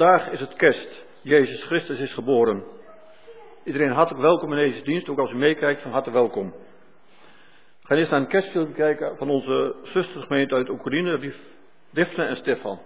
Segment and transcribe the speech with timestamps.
[0.00, 1.04] Vandaag is het kerst.
[1.22, 2.64] Jezus Christus is geboren.
[3.64, 5.08] Iedereen hartelijk welkom in deze dienst.
[5.08, 6.50] Ook als u meekijkt, van harte welkom.
[6.50, 11.32] We gaan eerst naar een kerstfilm kijken van onze zustergemeente uit Oekraïne,
[11.90, 12.78] Difne en Stefan.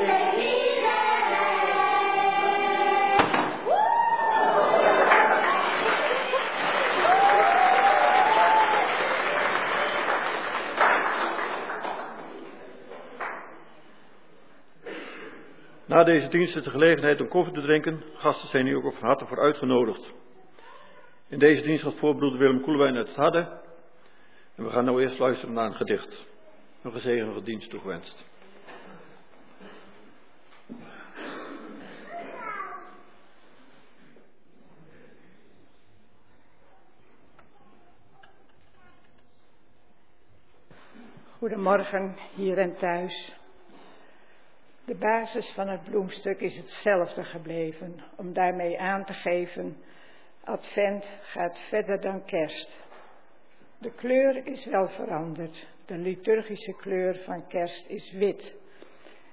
[0.00, 0.06] Na
[16.04, 18.02] deze dienst is de gelegenheid om koffie te drinken.
[18.14, 20.12] Gasten zijn hier ook van harte voor uitgenodigd.
[21.28, 23.48] In deze dienst gaat voorbroeder Willem Koelewijn uit het.
[24.56, 26.26] En we gaan nou eerst luisteren naar een gedicht.
[26.82, 28.24] Een gezegende dienst toegewenst.
[41.40, 43.36] Goedemorgen hier en thuis.
[44.84, 49.76] De basis van het bloemstuk is hetzelfde gebleven, om daarmee aan te geven,
[50.44, 52.82] Advent gaat verder dan kerst.
[53.78, 55.66] De kleur is wel veranderd.
[55.86, 58.54] De liturgische kleur van kerst is wit.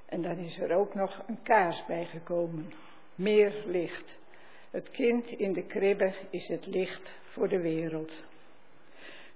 [0.05, 2.73] En dan is er ook nog een kaars bijgekomen.
[3.15, 4.19] Meer licht.
[4.71, 8.23] Het kind in de kribbe is het licht voor de wereld.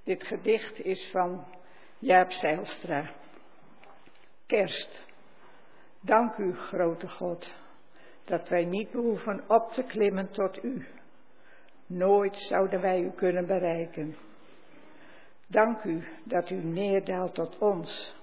[0.03, 1.45] Dit gedicht is van
[2.01, 3.09] Jaap Zeilstra.
[4.47, 5.05] Kerst.
[6.01, 7.53] Dank u, grote God,
[8.25, 10.85] dat wij niet behoeven op te klimmen tot u.
[11.85, 14.15] Nooit zouden wij u kunnen bereiken.
[15.47, 18.15] Dank u dat u neerdaalt tot ons,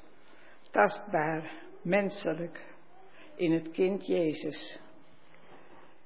[0.71, 1.51] tastbaar,
[1.83, 2.61] menselijk,
[3.35, 4.81] in het kind Jezus.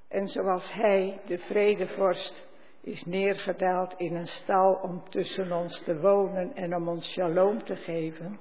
[0.08, 2.46] En zoals Hij, de vredevorst,
[2.82, 7.76] is neergedaald in een stal om tussen ons te wonen en om ons shalom te
[7.76, 8.40] geven,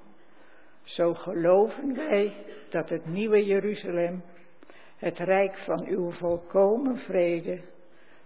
[0.84, 2.34] zo geloven wij
[2.70, 4.24] dat het nieuwe Jeruzalem,
[4.98, 7.62] het rijk van uw volkomen vrede,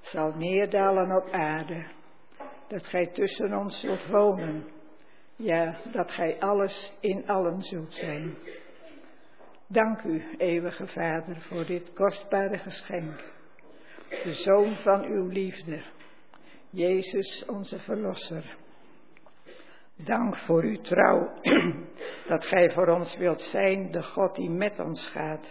[0.01, 1.85] zal neerdalen op aarde.
[2.67, 4.65] Dat gij tussen ons zult wonen.
[5.35, 8.37] Ja, dat gij alles in allen zult zijn.
[9.67, 13.33] Dank u, eeuwige Vader, voor dit kostbare geschenk.
[14.09, 15.83] De Zoon van uw liefde,
[16.75, 18.57] Jezus onze Verlosser.
[19.95, 21.33] Dank voor uw trouw,
[22.27, 25.47] dat gij voor ons wilt zijn, de God die met ons gaat.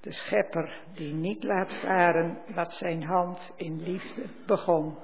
[0.00, 4.98] De schepper die niet laat varen wat zijn hand in liefde begon.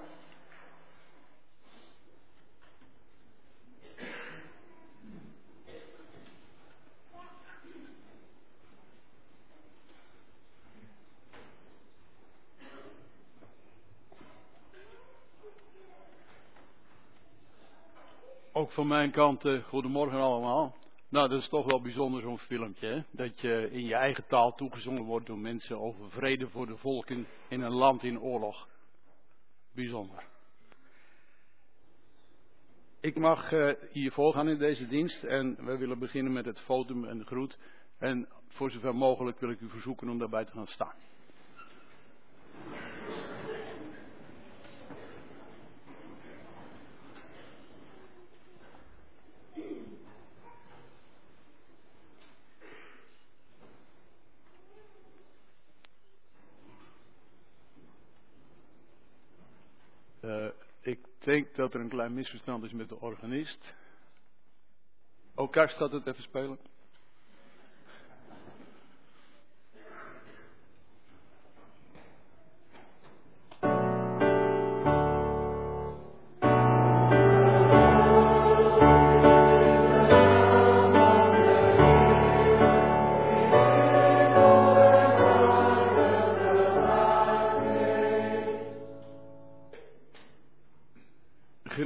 [18.57, 20.77] Ook van mijn kant, uh, goedemorgen allemaal.
[21.09, 23.03] Nou, dat is toch wel bijzonder zo'n filmpje, hè?
[23.11, 27.27] Dat je in je eigen taal toegezongen wordt door mensen over vrede voor de volken
[27.49, 28.69] in een land in oorlog.
[29.73, 30.25] Bijzonder.
[33.01, 37.05] Ik mag uh, hier voorgaan in deze dienst en we willen beginnen met het fotum
[37.05, 37.59] en de groet.
[37.99, 40.95] En voor zover mogelijk wil ik u verzoeken om daarbij te gaan staan.
[60.25, 60.47] Uh,
[60.81, 63.75] ik denk dat er een klein misverstand is met de organist.
[65.35, 66.59] Oh, Karst staat het even spelen.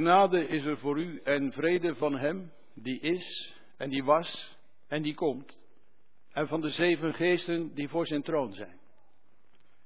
[0.09, 5.01] Genade is er voor u en vrede van Hem die is en die was en
[5.01, 5.57] die komt.
[6.31, 8.79] En van de zeven geesten die voor zijn troon zijn.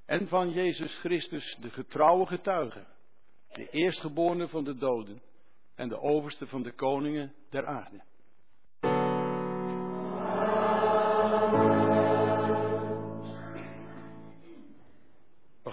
[0.06, 2.86] En van Jezus Christus, de getrouwe getuige,
[3.52, 5.22] de eerstgeborene van de doden
[5.74, 8.02] en de overste van de koningen der aarde.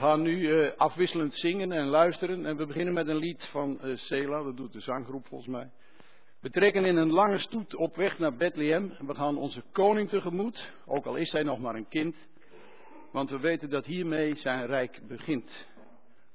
[0.01, 2.45] Gaan nu uh, afwisselend zingen en luisteren.
[2.45, 5.69] En we beginnen met een lied van uh, Sela, dat doet de zanggroep volgens mij.
[6.39, 8.93] We trekken in een lange stoet op weg naar Bethlehem.
[8.99, 12.15] We gaan onze koning tegemoet, ook al is hij nog maar een kind.
[13.11, 15.67] Want we weten dat hiermee zijn rijk begint.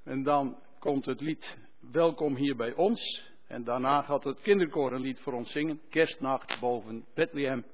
[0.05, 1.57] En dan komt het lied
[1.93, 3.23] Welkom hier bij ons.
[3.47, 5.81] En daarna gaat het kinderkoor een lied voor ons zingen.
[5.91, 7.65] Kerstnacht boven Bethlehem.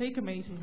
[0.00, 0.59] Zeker meezingen.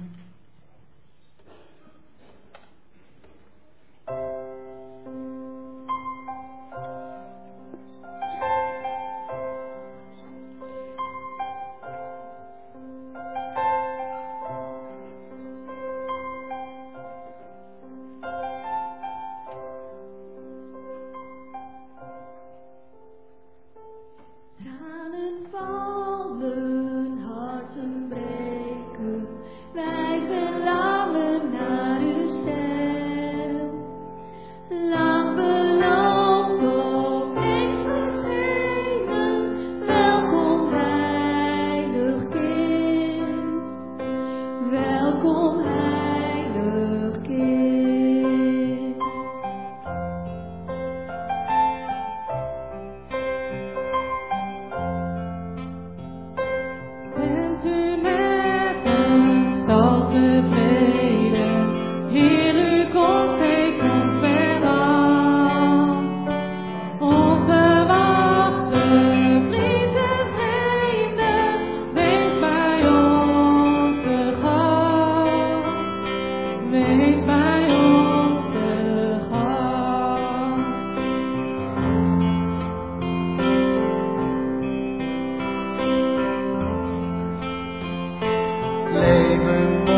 [89.57, 89.96] Gaan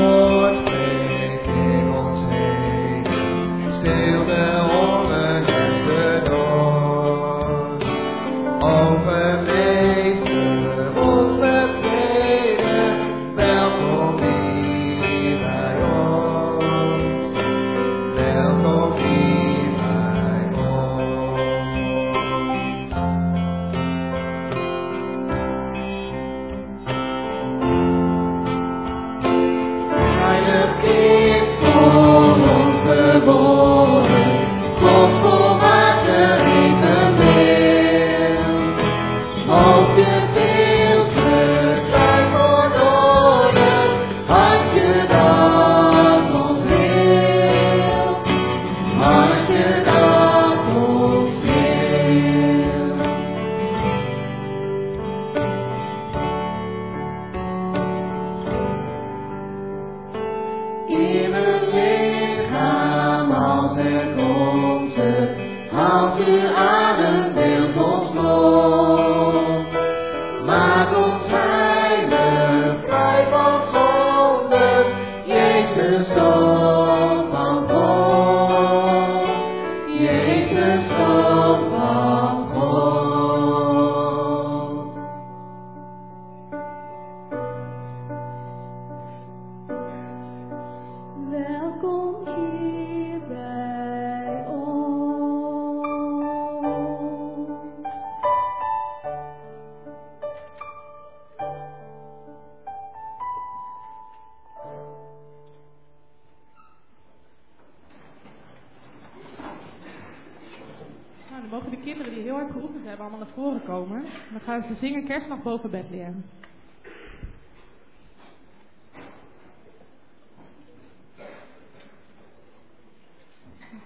[115.20, 116.24] zingen kerstnacht boven Bethlehem.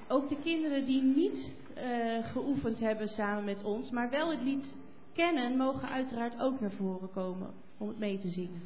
[0.07, 4.73] Ook de kinderen die niet uh, geoefend hebben samen met ons, maar wel het lied
[5.13, 8.61] kennen, mogen uiteraard ook naar voren komen om het mee te zingen.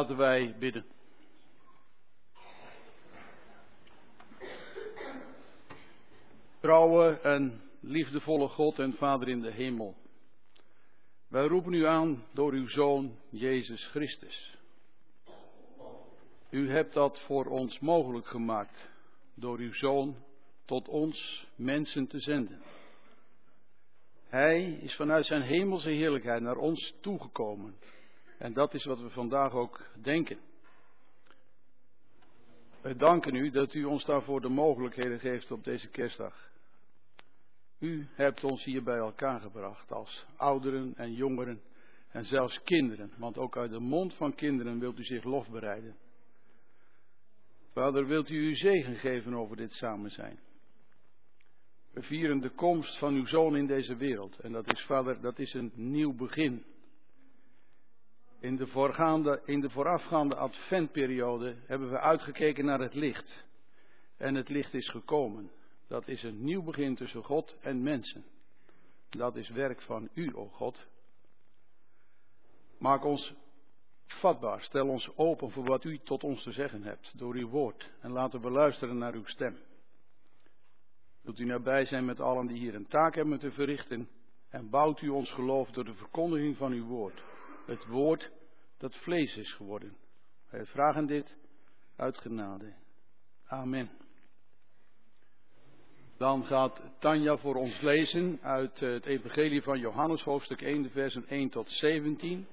[0.00, 0.84] Laten wij bidden.
[6.60, 9.96] Trouwe en liefdevolle God en Vader in de hemel.
[11.28, 14.56] Wij roepen u aan door uw Zoon Jezus Christus.
[16.50, 18.88] U hebt dat voor ons mogelijk gemaakt
[19.34, 20.16] door uw Zoon
[20.64, 22.62] tot ons mensen te zenden.
[24.28, 27.74] Hij is vanuit zijn hemelse heerlijkheid naar ons toegekomen.
[28.40, 30.38] En dat is wat we vandaag ook denken.
[32.82, 36.50] We danken u dat u ons daarvoor de mogelijkheden geeft op deze kerstdag.
[37.78, 41.60] U hebt ons hier bij elkaar gebracht als ouderen en jongeren
[42.08, 45.96] en zelfs kinderen, want ook uit de mond van kinderen wilt u zich lof bereiden.
[47.72, 50.38] Vader, wilt u uw zegen geven over dit samen zijn?
[51.92, 55.38] We vieren de komst van uw zoon in deze wereld en dat is, Vader, dat
[55.38, 56.64] is een nieuw begin.
[58.40, 63.44] In de, voorgaande, in de voorafgaande adventperiode hebben we uitgekeken naar het licht.
[64.16, 65.50] En het licht is gekomen.
[65.88, 68.24] Dat is een nieuw begin tussen God en mensen.
[69.08, 70.86] Dat is werk van u, o God.
[72.78, 73.34] Maak ons
[74.06, 74.62] vatbaar.
[74.62, 77.90] Stel ons open voor wat u tot ons te zeggen hebt door uw woord.
[78.00, 79.58] En laten we luisteren naar uw stem.
[81.22, 84.08] Wilt u nabij zijn met allen die hier een taak hebben te verrichten.
[84.48, 87.22] En bouwt u ons geloof door de verkondiging van uw woord.
[87.70, 88.30] Het woord
[88.78, 89.96] dat vlees is geworden.
[90.50, 91.36] Wij vragen dit
[91.96, 92.72] uit genade.
[93.46, 93.90] Amen.
[96.16, 101.26] Dan gaat Tanja voor ons lezen uit het Evangelie van Johannes, hoofdstuk 1, de versen
[101.28, 102.46] 1 tot 17.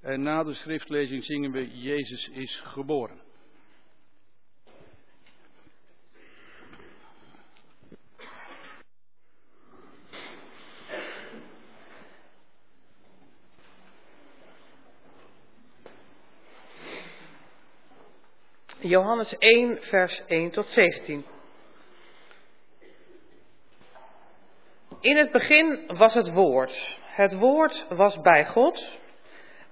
[0.00, 3.21] En na de schriftlezing zingen we Jezus is geboren.
[18.92, 21.24] Johannes 1, vers 1 tot 17.
[25.00, 26.98] In het begin was het woord.
[27.04, 28.98] Het woord was bij God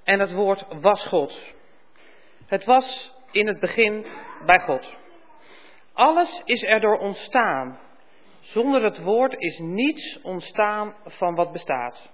[0.04, 1.38] en het woord was God.
[2.46, 4.06] Het was in het begin
[4.46, 4.96] bij God.
[5.92, 7.78] Alles is erdoor ontstaan.
[8.40, 12.10] Zonder het woord is niets ontstaan van wat bestaat.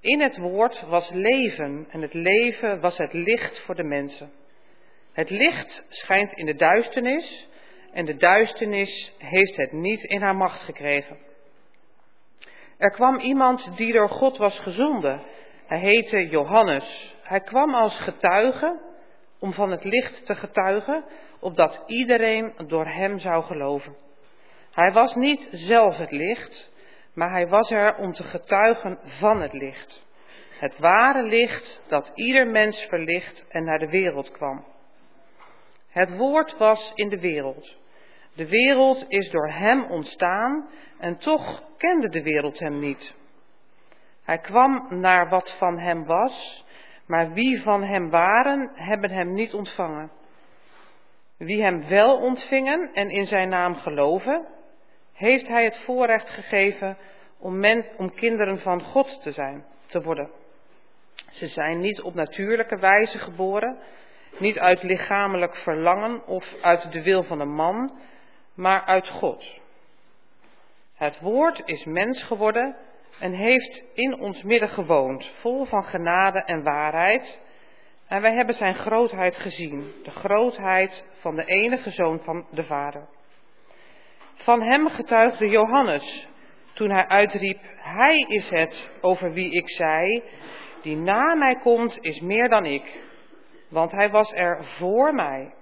[0.00, 4.41] In het woord was leven en het leven was het licht voor de mensen.
[5.12, 7.48] Het licht schijnt in de duisternis
[7.92, 11.18] en de duisternis heeft het niet in haar macht gekregen.
[12.78, 15.20] Er kwam iemand die door God was gezonden.
[15.66, 17.14] Hij heette Johannes.
[17.22, 18.80] Hij kwam als getuige
[19.38, 21.04] om van het licht te getuigen,
[21.40, 23.96] opdat iedereen door hem zou geloven.
[24.70, 26.70] Hij was niet zelf het licht,
[27.14, 30.04] maar hij was er om te getuigen van het licht.
[30.58, 34.64] Het ware licht dat ieder mens verlicht en naar de wereld kwam.
[35.92, 37.76] Het woord was in de wereld.
[38.34, 40.68] De wereld is door hem ontstaan
[40.98, 43.14] en toch kende de wereld hem niet.
[44.24, 46.64] Hij kwam naar wat van hem was,
[47.06, 50.10] maar wie van hem waren, hebben hem niet ontvangen.
[51.36, 54.46] Wie hem wel ontvingen en in zijn naam geloven,
[55.12, 56.96] heeft hij het voorrecht gegeven
[57.38, 60.30] om, men, om kinderen van God te zijn, te worden.
[61.30, 63.78] Ze zijn niet op natuurlijke wijze geboren,
[64.38, 67.98] niet uit lichamelijk verlangen of uit de wil van een man,
[68.54, 69.60] maar uit God.
[70.94, 72.76] Het woord is mens geworden
[73.20, 77.40] en heeft in ons midden gewoond, vol van genade en waarheid.
[78.06, 83.08] En wij hebben zijn grootheid gezien, de grootheid van de enige zoon van de Vader.
[84.34, 86.28] Van hem getuigde Johannes
[86.72, 90.22] toen hij uitriep, Hij is het over wie ik zei,
[90.82, 93.00] die na mij komt is meer dan ik,
[93.72, 95.54] want hij was er voor mij.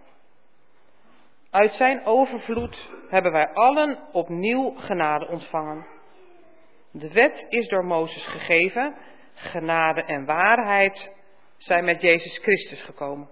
[1.51, 5.87] Uit zijn overvloed hebben wij allen opnieuw genade ontvangen.
[6.93, 8.95] De wet is door Mozes gegeven,
[9.35, 11.15] genade en waarheid
[11.57, 13.29] zijn met Jezus Christus gekomen.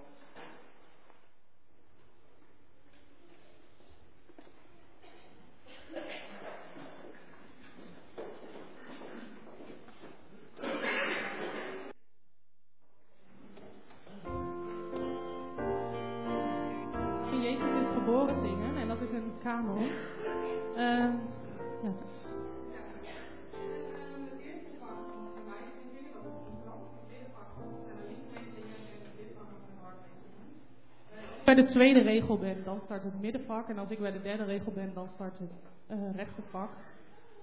[31.65, 33.69] De tweede regel ben, dan start het middenvak.
[33.69, 35.51] En als ik bij de derde regel ben, dan start het
[35.91, 36.69] uh, rechtervak.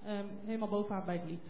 [0.07, 1.49] Um, helemaal bovenaan bij het lied.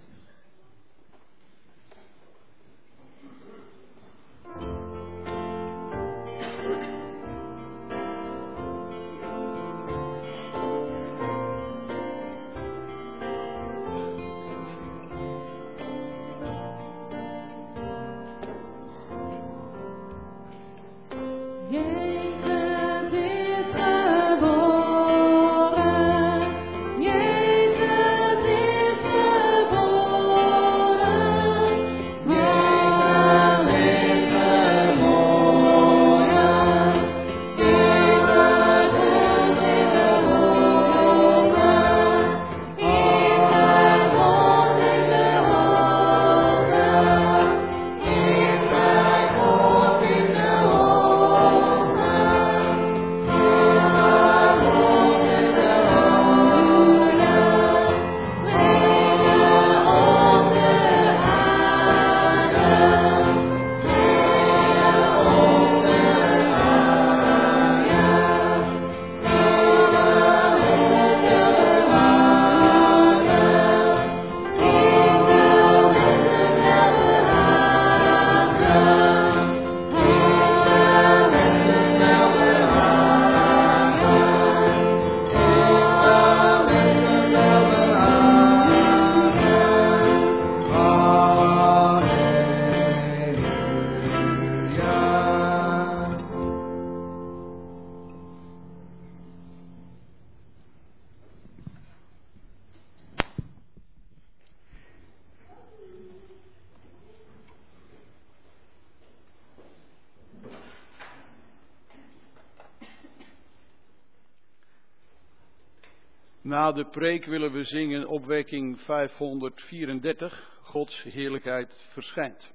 [116.58, 122.52] Na de preek willen we zingen opwekking 534, Gods heerlijkheid verschijnt.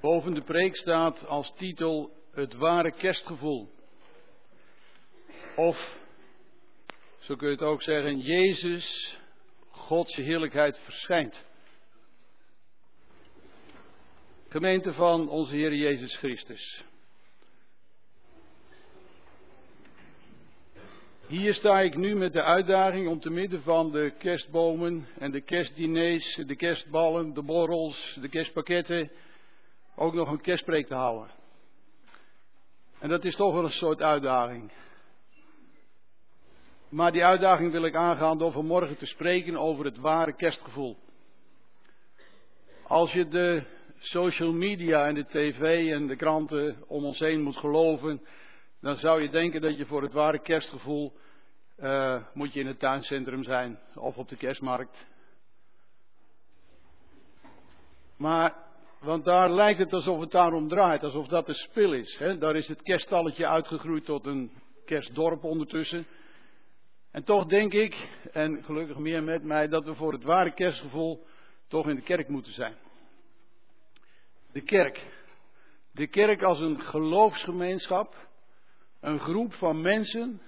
[0.00, 3.70] Boven de preek staat als titel het ware kerstgevoel.
[5.56, 5.98] Of,
[7.18, 9.16] zo kun je het ook zeggen, Jezus,
[9.70, 11.44] Gods heerlijkheid verschijnt.
[14.48, 16.84] Gemeente van onze Heer Jezus Christus.
[21.26, 25.40] Hier sta ik nu met de uitdaging om te midden van de kerstbomen en de
[25.40, 29.10] kerstdiners, de kerstballen, de borrels, de kerstpakketten,
[29.96, 31.30] ook nog een kerstpreek te houden.
[32.98, 34.72] En dat is toch wel een soort uitdaging.
[36.88, 40.96] Maar die uitdaging wil ik aangaan door vanmorgen te spreken over het ware kerstgevoel.
[42.82, 43.62] Als je de
[43.98, 48.20] social media en de tv en de kranten om ons heen moet geloven,
[48.84, 51.12] dan zou je denken dat je voor het ware kerstgevoel
[51.78, 55.06] uh, moet je in het tuincentrum zijn of op de kerstmarkt.
[58.16, 58.54] Maar
[59.00, 62.16] Want daar lijkt het alsof het daarom draait, alsof dat de spil is.
[62.18, 62.38] Hè?
[62.38, 64.50] Daar is het kerststalletje uitgegroeid tot een
[64.84, 66.06] kerstdorp ondertussen.
[67.10, 71.26] En toch denk ik, en gelukkig meer met mij, dat we voor het ware kerstgevoel
[71.68, 72.74] toch in de kerk moeten zijn.
[74.52, 75.06] De kerk.
[75.92, 78.14] De kerk als een geloofsgemeenschap,
[79.04, 80.40] een groep van mensen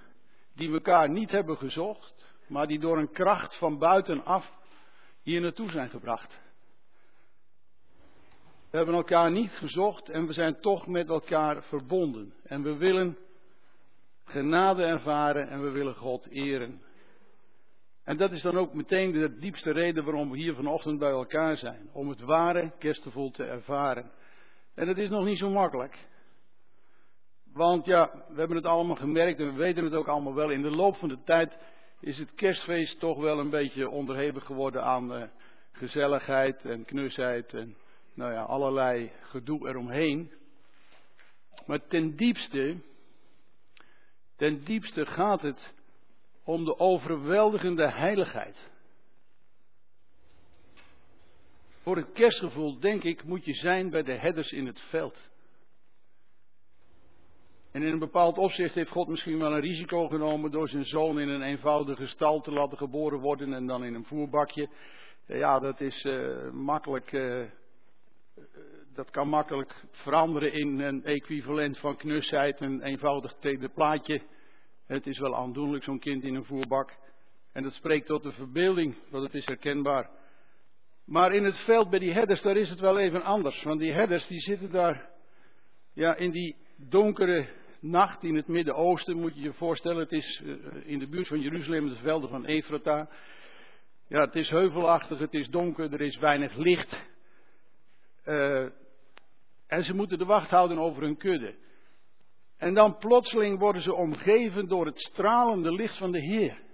[0.55, 4.53] die elkaar niet hebben gezocht, maar die door een kracht van buitenaf
[5.23, 6.39] hier naartoe zijn gebracht.
[8.71, 12.35] We hebben elkaar niet gezocht en we zijn toch met elkaar verbonden.
[12.43, 13.17] En we willen
[14.25, 16.83] genade ervaren en we willen God eren.
[18.05, 21.57] En dat is dan ook meteen de diepste reden waarom we hier vanochtend bij elkaar
[21.57, 21.89] zijn.
[21.93, 24.11] Om het ware kerstgevoel te ervaren.
[24.75, 25.99] En het is nog niet zo makkelijk.
[27.57, 30.51] Want ja, we hebben het allemaal gemerkt en we weten het ook allemaal wel.
[30.51, 31.59] In de loop van de tijd
[32.01, 35.23] is het kerstfeest toch wel een beetje onderhevig geworden aan uh,
[35.73, 37.77] gezelligheid en knusheid en
[38.15, 40.33] nou ja, allerlei gedoe eromheen.
[41.67, 42.77] Maar ten diepste,
[44.37, 45.75] ten diepste gaat het
[46.45, 48.57] om de overweldigende heiligheid.
[51.83, 55.35] Voor het kerstgevoel, denk ik, moet je zijn bij de herders in het veld.
[57.77, 61.21] En in een bepaald opzicht heeft God misschien wel een risico genomen door zijn zoon
[61.21, 64.69] in een eenvoudige stal te laten geboren worden en dan in een voerbakje.
[65.27, 67.45] Ja, dat is uh, makkelijk, uh,
[68.95, 73.35] dat kan makkelijk veranderen in een equivalent van knusheid, een eenvoudig
[73.75, 74.23] plaatje.
[74.87, 76.93] Het is wel aandoenlijk, zo'n kind in een voerbak.
[77.53, 80.11] En dat spreekt tot de verbeelding, want het is herkenbaar.
[81.05, 83.63] Maar in het veld bij die herders, daar is het wel even anders.
[83.63, 85.09] Want die herders, die zitten daar,
[85.93, 89.99] ja, in die donkere nacht in het Midden-Oosten, moet je je voorstellen.
[89.99, 93.09] Het is uh, in de buurt van Jeruzalem, de velden van Efrata.
[94.09, 97.09] Ja, het is heuvelachtig, het is donker, er is weinig licht.
[98.25, 98.69] Uh,
[99.67, 101.55] en ze moeten de wacht houden over hun kudde.
[102.57, 106.65] En dan plotseling worden ze omgeven door het stralende licht van de Heer.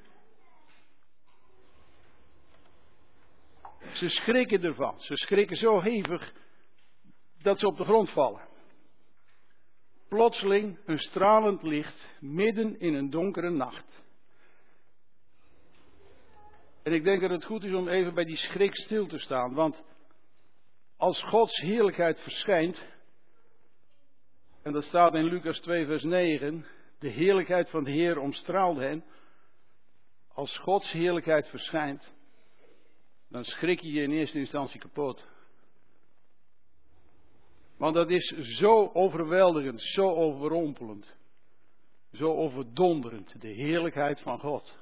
[3.92, 5.00] Ze schrikken ervan.
[5.00, 6.32] Ze schrikken zo hevig
[7.42, 8.50] dat ze op de grond vallen.
[10.12, 14.02] Plotseling een stralend licht midden in een donkere nacht.
[16.82, 19.54] En ik denk dat het goed is om even bij die schrik stil te staan.
[19.54, 19.82] Want
[20.96, 22.78] als Gods heerlijkheid verschijnt,
[24.62, 26.66] en dat staat in Lucas 2, vers 9.
[26.98, 29.04] De heerlijkheid van de Heer omstraalde hen.
[30.32, 32.12] Als Gods heerlijkheid verschijnt,
[33.28, 35.26] dan schrik je je in eerste instantie kapot.
[37.82, 38.26] Want dat is
[38.58, 41.16] zo overweldigend, zo overrompelend,
[42.12, 44.74] zo overdonderend, de heerlijkheid van God.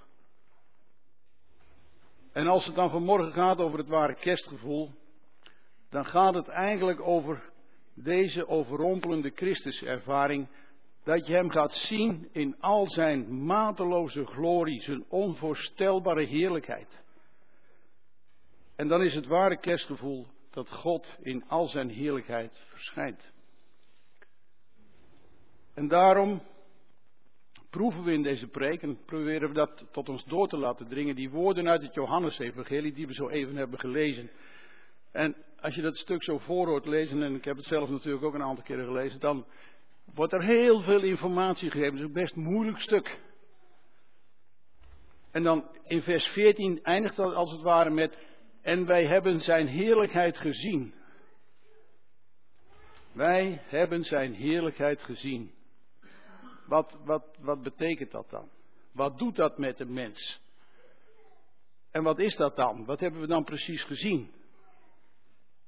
[2.32, 4.90] En als het dan vanmorgen gaat over het ware kerstgevoel,
[5.90, 7.50] dan gaat het eigenlijk over
[7.94, 10.48] deze overrompelende Christuservaring,
[11.04, 17.02] dat je Hem gaat zien in al Zijn mateloze glorie, Zijn onvoorstelbare heerlijkheid.
[18.76, 23.32] En dan is het ware kerstgevoel dat God in al Zijn heerlijkheid verschijnt.
[25.74, 26.42] En daarom
[27.70, 31.14] proeven we in deze preek en proberen we dat tot ons door te laten dringen,
[31.14, 34.30] die woorden uit het Johannesevangelie die we zo even hebben gelezen.
[35.12, 38.24] En als je dat stuk zo voor hoort lezen, en ik heb het zelf natuurlijk
[38.24, 39.46] ook een aantal keren gelezen, dan
[40.14, 41.92] wordt er heel veel informatie gegeven.
[41.92, 43.18] Het is een best moeilijk stuk.
[45.30, 48.18] En dan in vers 14 eindigt dat als het ware met,
[48.62, 50.94] en wij hebben zijn heerlijkheid gezien.
[53.12, 55.54] Wij hebben zijn heerlijkheid gezien.
[56.66, 58.48] Wat, wat, wat betekent dat dan?
[58.92, 60.40] Wat doet dat met een mens?
[61.90, 62.84] En wat is dat dan?
[62.84, 64.30] Wat hebben we dan precies gezien?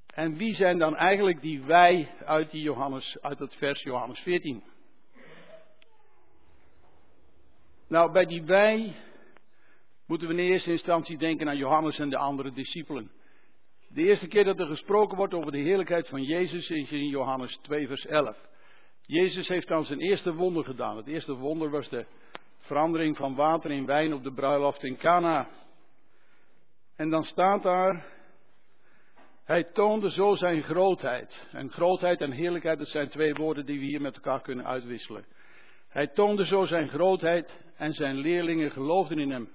[0.06, 4.62] En wie zijn dan eigenlijk die wij uit, die Johannes, uit het vers Johannes 14?
[7.88, 8.96] Nou, bij die wij
[10.06, 13.10] moeten we in eerste instantie denken aan Johannes en de andere discipelen.
[13.88, 17.58] De eerste keer dat er gesproken wordt over de heerlijkheid van Jezus is in Johannes
[17.62, 18.36] 2, vers 11.
[19.06, 20.96] Jezus heeft dan zijn eerste wonder gedaan.
[20.96, 22.06] Het eerste wonder was de
[22.58, 25.48] verandering van water in wijn op de bruiloft in Cana.
[26.96, 28.12] En dan staat daar
[29.44, 31.48] hij toonde zo zijn grootheid.
[31.52, 35.24] En grootheid en heerlijkheid, dat zijn twee woorden die we hier met elkaar kunnen uitwisselen.
[35.88, 39.48] Hij toonde zo zijn grootheid en zijn leerlingen geloofden in hem.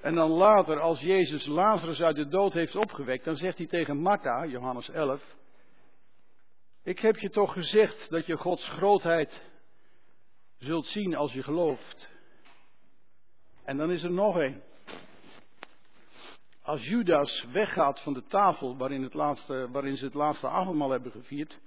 [0.00, 3.96] En dan later, als Jezus Lazarus uit de dood heeft opgewekt, dan zegt hij tegen
[3.96, 5.36] Martha, Johannes 11,
[6.82, 9.42] ik heb je toch gezegd dat je Gods grootheid
[10.58, 12.08] zult zien als je gelooft.
[13.64, 14.62] En dan is er nog een.
[16.62, 21.12] als Judas weggaat van de tafel waarin, het laatste, waarin ze het laatste avondmaal hebben
[21.12, 21.58] gevierd,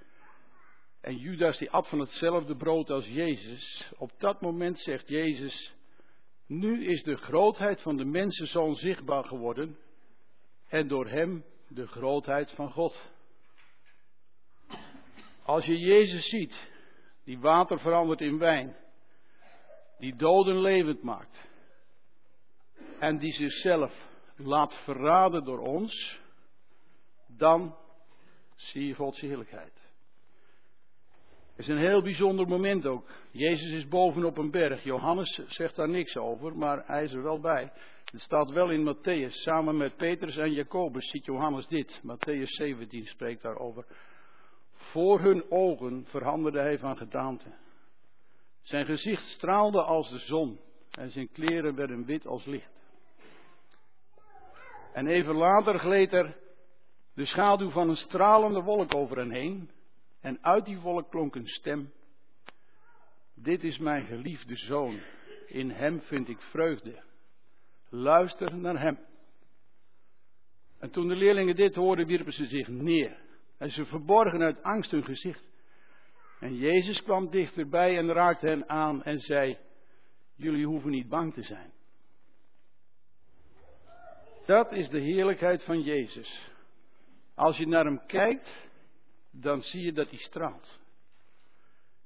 [1.02, 5.74] en Judas die at van hetzelfde brood als Jezus, op dat moment zegt Jezus,
[6.52, 9.78] nu is de grootheid van de mensenzoon zichtbaar geworden
[10.68, 13.10] en door hem de grootheid van God.
[15.44, 16.70] Als je Jezus ziet,
[17.24, 18.76] die water verandert in wijn,
[19.98, 21.50] die doden levend maakt
[23.00, 23.94] en die zichzelf
[24.36, 26.20] laat verraden door ons,
[27.28, 27.76] dan
[28.56, 29.81] zie je Gods heerlijkheid.
[31.62, 33.10] Het is een heel bijzonder moment ook.
[33.32, 34.84] Jezus is boven op een berg.
[34.84, 37.72] Johannes zegt daar niks over, maar hij is er wel bij.
[38.06, 39.32] Het staat wel in Matthäus.
[39.32, 42.02] Samen met Petrus en Jacobus ziet Johannes dit.
[42.04, 43.86] Matthäus 17 spreekt daarover.
[44.74, 47.54] Voor hun ogen veranderde hij van gedaante.
[48.62, 50.60] Zijn gezicht straalde als de zon
[50.92, 52.72] en zijn kleren werden wit als licht.
[54.94, 56.38] En even later gleed er
[57.14, 59.70] de schaduw van een stralende wolk over hen heen.
[60.22, 61.92] En uit die wolk klonk een stem.
[63.36, 65.00] Dit is mijn geliefde zoon.
[65.48, 67.04] In hem vind ik vreugde.
[67.90, 69.00] Luister naar hem.
[70.80, 73.18] En toen de leerlingen dit hoorden, wierpen ze zich neer.
[73.58, 75.44] En ze verborgen uit angst hun gezicht.
[76.40, 79.58] En Jezus kwam dichterbij en raakte hen aan en zei:
[80.36, 81.72] Jullie hoeven niet bang te zijn.
[84.46, 86.50] Dat is de heerlijkheid van Jezus.
[87.36, 88.70] Als je naar hem kijkt,
[89.32, 90.80] dan zie je dat hij straalt.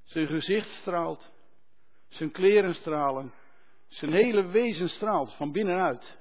[0.03, 1.31] Zijn gezicht straalt,
[2.07, 3.33] zijn kleren stralen,
[3.87, 6.17] zijn hele wezen straalt van binnenuit.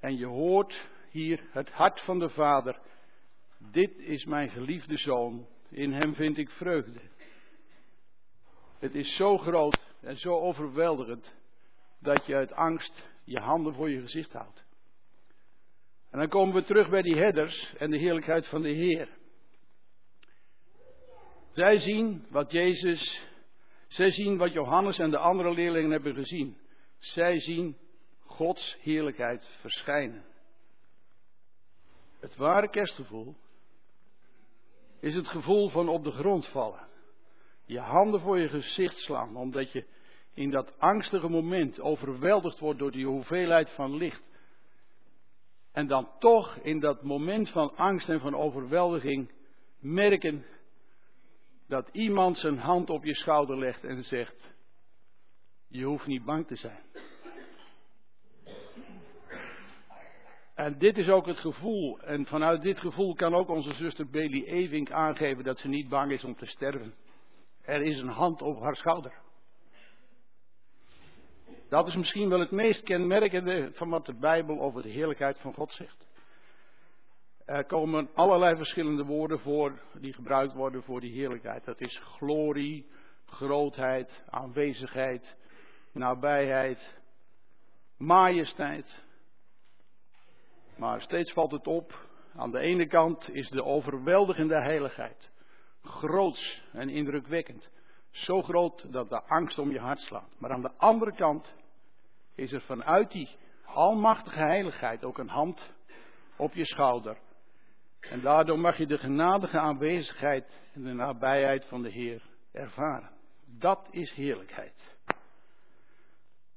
[0.00, 2.78] En je hoort hier het hart van de Vader.
[3.58, 7.00] Dit is mijn geliefde zoon, in hem vind ik vreugde.
[8.78, 11.34] Het is zo groot en zo overweldigend
[11.98, 14.64] dat je uit angst je handen voor je gezicht houdt.
[16.10, 19.08] En dan komen we terug bij die herders en de heerlijkheid van de Heer.
[21.52, 23.20] Zij zien wat Jezus,
[23.88, 26.56] zij zien wat Johannes en de andere leerlingen hebben gezien.
[26.98, 27.76] Zij zien
[28.20, 30.24] Gods heerlijkheid verschijnen.
[32.20, 33.34] Het ware kerstgevoel
[35.00, 36.88] is het gevoel van op de grond vallen.
[37.64, 39.84] Je handen voor je gezicht slaan, omdat je
[40.34, 44.22] in dat angstige moment overweldigd wordt door die hoeveelheid van licht.
[45.72, 49.30] En dan toch in dat moment van angst en van overweldiging
[49.78, 50.44] merken
[51.68, 54.54] dat iemand zijn hand op je schouder legt en zegt:
[55.68, 56.80] Je hoeft niet bang te zijn.
[60.54, 62.00] En dit is ook het gevoel.
[62.00, 66.12] En vanuit dit gevoel kan ook onze zuster Bailey Evink aangeven dat ze niet bang
[66.12, 66.94] is om te sterven.
[67.62, 69.12] Er is een hand op haar schouder.
[71.68, 75.54] Dat is misschien wel het meest kenmerkende van wat de Bijbel over de heerlijkheid van
[75.54, 76.06] God zegt.
[77.46, 81.64] Er komen allerlei verschillende woorden voor die gebruikt worden voor die heerlijkheid.
[81.64, 82.86] Dat is glorie,
[83.26, 85.36] grootheid, aanwezigheid,
[85.92, 87.00] nabijheid,
[87.96, 89.04] majesteit.
[90.76, 95.30] Maar steeds valt het op, aan de ene kant is de overweldigende heiligheid
[95.82, 97.70] groots en indrukwekkend.
[98.10, 100.34] Zo groot dat de angst om je hart slaat.
[100.38, 101.54] Maar aan de andere kant
[102.34, 103.28] is er vanuit die
[103.64, 105.72] almachtige heiligheid ook een hand
[106.36, 107.16] op je schouder.
[108.10, 112.22] En daardoor mag je de genadige aanwezigheid en de nabijheid van de Heer
[112.52, 113.10] ervaren.
[113.44, 114.96] Dat is heerlijkheid.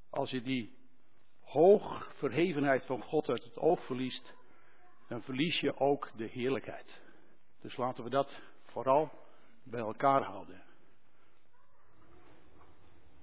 [0.10, 0.76] Als je die
[1.42, 4.34] hoogverhevenheid van God uit het oog verliest,
[5.08, 7.02] dan verlies je ook de heerlijkheid.
[7.62, 9.12] Dus laten we dat vooral
[9.64, 10.64] bij elkaar houden.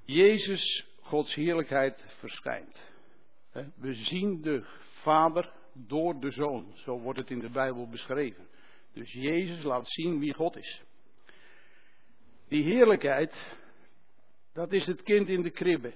[0.04, 2.90] Jezus, Gods heerlijkheid, verschijnt.
[3.74, 4.64] We zien de
[5.02, 6.72] Vader door de Zoon.
[6.74, 8.46] Zo wordt het in de Bijbel beschreven.
[8.92, 10.82] Dus Jezus laat zien wie God is.
[12.48, 13.56] Die heerlijkheid,
[14.52, 15.94] dat is het kind in de kribbe.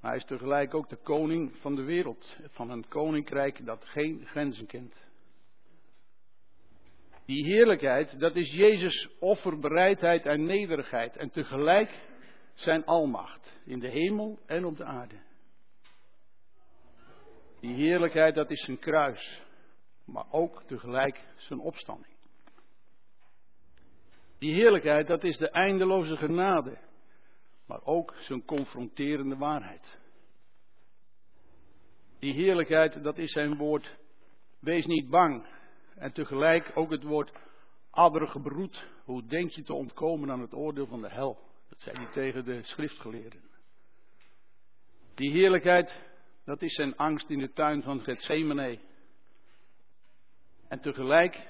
[0.00, 2.36] Maar hij is tegelijk ook de koning van de wereld.
[2.50, 4.94] Van een koninkrijk dat geen grenzen kent.
[7.24, 11.16] Die heerlijkheid, dat is Jezus' offerbereidheid en nederigheid.
[11.16, 11.90] En tegelijk
[12.54, 15.16] zijn almacht in de hemel en op de aarde.
[17.62, 19.42] Die heerlijkheid, dat is zijn kruis,
[20.04, 22.14] maar ook tegelijk zijn opstanding.
[24.38, 26.78] Die heerlijkheid, dat is de eindeloze genade,
[27.66, 29.98] maar ook zijn confronterende waarheid.
[32.18, 33.96] Die heerlijkheid, dat is zijn woord,
[34.60, 35.46] wees niet bang.
[35.94, 37.32] En tegelijk ook het woord
[37.90, 41.38] addergebroed, hoe denk je te ontkomen aan het oordeel van de hel?
[41.68, 43.42] Dat zei hij tegen de schriftgeleerden.
[45.14, 46.11] Die heerlijkheid,
[46.44, 48.78] dat is zijn angst in de tuin van Gethsemane.
[50.68, 51.48] En tegelijk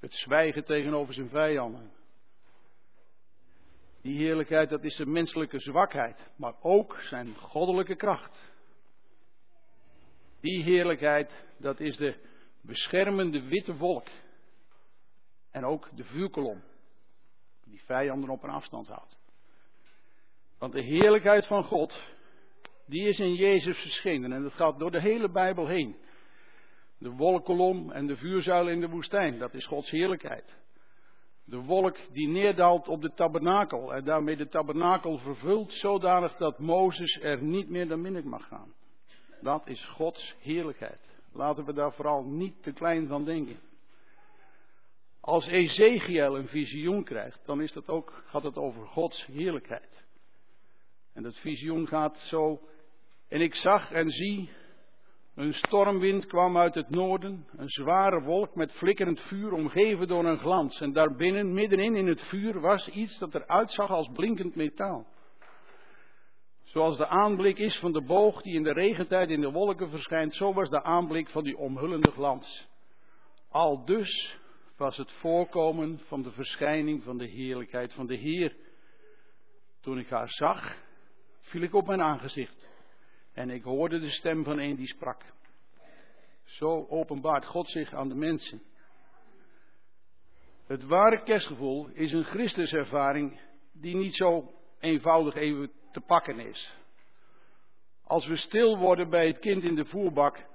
[0.00, 1.92] het zwijgen tegenover zijn vijanden.
[4.02, 8.52] Die heerlijkheid, dat is zijn menselijke zwakheid, maar ook zijn goddelijke kracht.
[10.40, 12.14] Die heerlijkheid, dat is de
[12.62, 14.08] beschermende witte wolk.
[15.50, 16.62] En ook de vuurkolom,
[17.64, 19.18] die vijanden op een afstand houdt.
[20.58, 22.02] Want de heerlijkheid van God,
[22.90, 25.96] die is in Jezus verschenen en dat gaat door de hele Bijbel heen.
[26.98, 30.58] De wolkolom en de vuurzuil in de woestijn, dat is Gods heerlijkheid.
[31.44, 37.18] De wolk die neerdaalt op de tabernakel en daarmee de tabernakel vervult zodanig dat Mozes
[37.22, 38.74] er niet meer dan binnen mag gaan.
[39.40, 41.00] Dat is Gods heerlijkheid.
[41.32, 43.58] Laten we daar vooral niet te klein van denken.
[45.20, 50.04] Als Ezekiel een visioen krijgt, dan is dat ook, gaat het over Gods heerlijkheid.
[51.12, 52.60] En dat visioen gaat zo.
[53.30, 54.50] En ik zag en zie,
[55.34, 60.38] een stormwind kwam uit het noorden, een zware wolk met flikkerend vuur, omgeven door een
[60.38, 60.80] glans.
[60.80, 65.06] En daarbinnen, middenin in het vuur, was iets dat eruit zag als blinkend metaal.
[66.62, 70.34] Zoals de aanblik is van de boog die in de regentijd in de wolken verschijnt,
[70.34, 72.68] zo was de aanblik van die omhullende glans.
[73.50, 74.38] Al dus
[74.76, 78.56] was het voorkomen van de verschijning van de heerlijkheid van de Heer.
[79.80, 80.76] Toen ik haar zag,
[81.40, 82.68] viel ik op mijn aangezicht
[83.34, 85.22] en ik hoorde de stem van een die sprak.
[86.44, 88.62] Zo openbaart God zich aan de mensen.
[90.66, 93.40] Het ware kerstgevoel is een Christuservaring
[93.72, 96.72] die niet zo eenvoudig even te pakken is.
[98.04, 100.46] Als we stil worden bij het kind in de voerbak,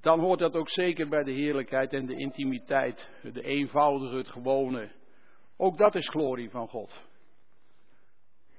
[0.00, 4.90] dan hoort dat ook zeker bij de heerlijkheid en de intimiteit, de eenvoudige, het gewone.
[5.56, 7.02] Ook dat is glorie van God.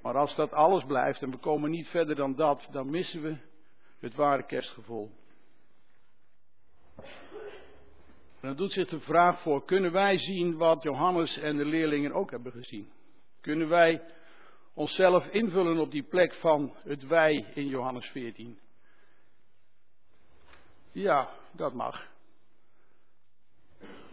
[0.08, 3.38] Maar als dat alles blijft en we komen niet verder dan dat, dan missen we
[4.00, 5.12] het ware kerstgevoel.
[8.42, 12.32] dan doet zich de vraag voor, kunnen wij zien wat Johannes en de leerlingen ook
[12.32, 12.92] hebben gezien?
[13.42, 14.02] Kunnen wij
[14.74, 18.60] onszelf invullen op die plek van het wij in Johannes 14?
[20.92, 22.08] Ja, dat mag.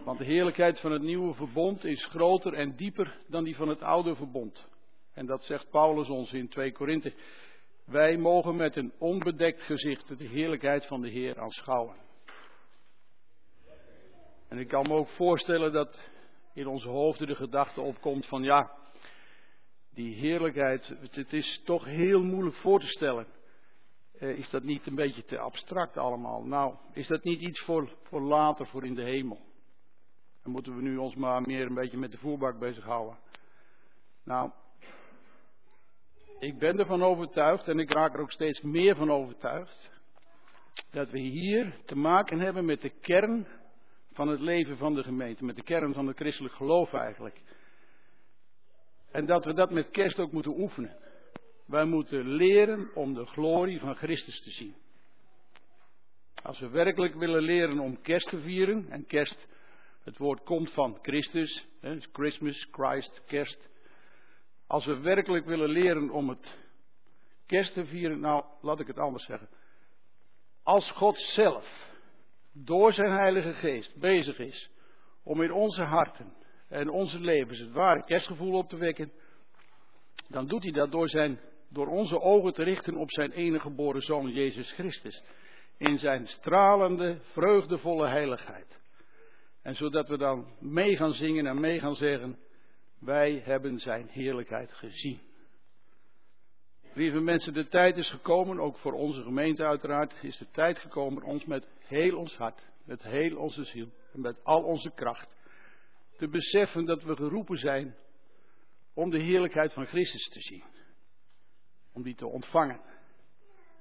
[0.05, 3.83] Want de heerlijkheid van het nieuwe verbond is groter en dieper dan die van het
[3.83, 4.73] oude verbond.
[5.15, 7.12] En dat zegt Paulus ons in 2 Korinthe.
[7.85, 11.97] Wij mogen met een onbedekt gezicht de heerlijkheid van de Heer aanschouwen.
[14.49, 16.09] En ik kan me ook voorstellen dat
[16.55, 18.71] in onze hoofden de gedachte opkomt van ja,
[19.91, 23.27] die heerlijkheid, het is toch heel moeilijk voor te stellen.
[24.19, 26.45] Eh, is dat niet een beetje te abstract allemaal?
[26.45, 29.41] Nou, is dat niet iets voor, voor later, voor in de hemel?
[30.43, 33.19] Dan moeten we nu ons maar meer een beetje met de voerbak bezighouden.
[34.25, 34.51] Nou,
[36.45, 39.91] ik ben ervan overtuigd en ik raak er ook steeds meer van overtuigd.
[40.91, 43.47] Dat we hier te maken hebben met de kern
[44.13, 45.45] van het leven van de gemeente.
[45.45, 47.41] Met de kern van het christelijk geloof eigenlijk.
[49.11, 50.97] En dat we dat met kerst ook moeten oefenen.
[51.67, 54.75] Wij moeten leren om de glorie van Christus te zien.
[56.43, 59.47] Als we werkelijk willen leren om kerst te vieren, en kerst,
[60.03, 61.67] het woord komt van Christus,
[62.13, 63.69] Christmas, Christ, kerst.
[64.75, 66.59] Als we werkelijk willen leren om het
[67.47, 69.49] kerst te vieren, nou laat ik het anders zeggen.
[70.62, 71.91] Als God zelf
[72.53, 74.70] door zijn Heilige Geest bezig is
[75.22, 76.35] om in onze harten
[76.68, 79.12] en onze levens het ware kerstgevoel op te wekken,
[80.29, 84.03] dan doet hij dat door, zijn, door onze ogen te richten op zijn enige geboren
[84.03, 85.22] Zoon Jezus Christus.
[85.79, 88.81] In zijn stralende, vreugdevolle heiligheid.
[89.62, 92.39] En zodat we dan mee gaan zingen en mee gaan zeggen,
[93.05, 95.21] wij hebben zijn heerlijkheid gezien.
[96.95, 101.23] Lieve mensen, de tijd is gekomen, ook voor onze gemeente uiteraard, is de tijd gekomen
[101.23, 105.37] ons met heel ons hart, met heel onze ziel en met al onze kracht
[106.17, 107.97] te beseffen dat we geroepen zijn
[108.95, 110.65] om de heerlijkheid van Christus te zien.
[111.93, 112.81] Om die te ontvangen.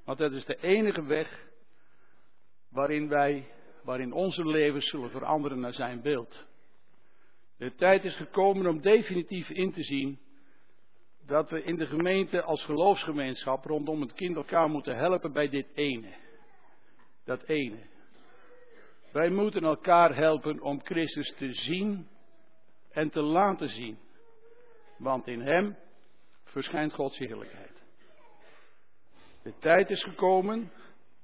[0.06, 1.48] Want dat is de enige weg
[2.70, 3.48] waarin wij,
[3.84, 6.46] waarin onze levens zullen veranderen naar zijn beeld.
[7.64, 10.20] De tijd is gekomen om definitief in te zien
[11.26, 15.68] dat we in de gemeente als geloofsgemeenschap rondom het kind elkaar moeten helpen bij dit
[15.74, 16.14] ene.
[17.26, 17.78] Dat ene.
[19.12, 22.08] Wij moeten elkaar helpen om Christus te zien
[22.92, 23.98] en te laten zien.
[24.98, 25.78] Want in Hem
[26.44, 27.84] verschijnt Gods heerlijkheid.
[29.44, 30.72] De tijd is gekomen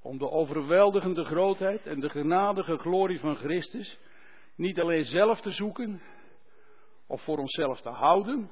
[0.02, 3.98] om de overweldigende grootheid en de genadige glorie van Christus
[4.56, 6.00] niet alleen zelf te zoeken
[7.10, 8.50] of voor onszelf te houden,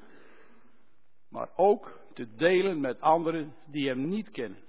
[1.29, 4.59] maar ook te delen met anderen die Hem niet kennen.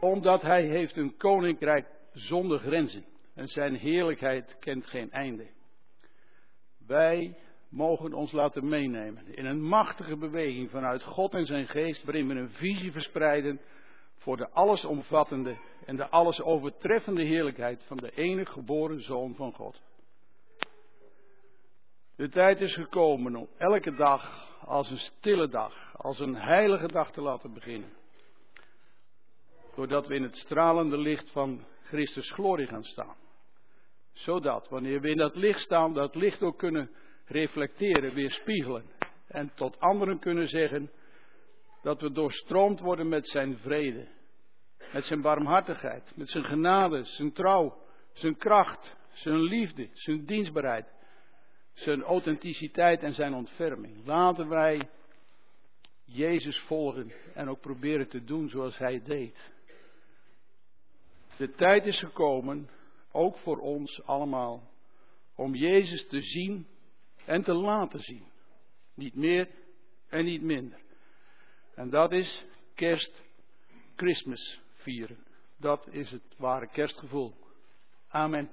[0.00, 3.04] Omdat Hij heeft een koninkrijk zonder grenzen.
[3.34, 5.46] en zijn heerlijkheid kent geen einde.
[6.86, 7.36] Wij
[7.68, 12.34] mogen ons laten meenemen in een machtige beweging vanuit God en zijn geest, waarin we
[12.34, 13.60] een visie verspreiden
[14.16, 19.80] voor de allesomvattende en de allesovertreffende heerlijkheid van de enige geboren Zoon van God.
[22.18, 27.12] De tijd is gekomen om elke dag als een stille dag, als een heilige dag
[27.12, 27.92] te laten beginnen.
[29.74, 33.16] Doordat we in het stralende licht van Christus glorie gaan staan.
[34.12, 36.90] Zodat, wanneer we in dat licht staan, dat licht ook kunnen
[37.24, 38.84] reflecteren, weerspiegelen.
[39.26, 40.90] En tot anderen kunnen zeggen
[41.82, 44.08] dat we doorstroomd worden met zijn vrede.
[44.92, 47.78] Met zijn barmhartigheid, met zijn genade, zijn trouw,
[48.12, 50.96] zijn kracht, zijn liefde, zijn dienstbaarheid
[51.78, 54.06] zijn authenticiteit en zijn ontferming.
[54.06, 54.88] Laten wij
[56.04, 59.36] Jezus volgen en ook proberen te doen zoals Hij deed.
[61.36, 62.68] De tijd is gekomen,
[63.12, 64.70] ook voor ons allemaal,
[65.34, 66.66] om Jezus te zien
[67.24, 68.24] en te laten zien.
[68.94, 69.48] Niet meer
[70.08, 70.80] en niet minder.
[71.74, 73.22] En dat is kerst,
[73.96, 75.26] Christmas vieren.
[75.56, 77.34] Dat is het ware kerstgevoel.
[78.08, 78.50] Amen.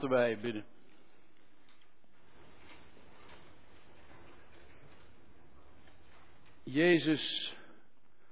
[0.00, 0.64] Laten wij bidden.
[6.62, 7.54] Jezus,